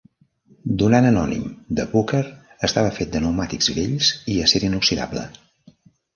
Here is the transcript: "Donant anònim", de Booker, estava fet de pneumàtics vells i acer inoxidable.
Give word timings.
"Donant 0.83 1.07
anònim", 1.09 1.43
de 1.79 1.85
Booker, 1.91 2.21
estava 2.69 2.95
fet 2.97 3.13
de 3.13 3.23
pneumàtics 3.25 3.71
vells 3.77 4.11
i 4.35 4.41
acer 4.49 4.65
inoxidable. 4.73 5.29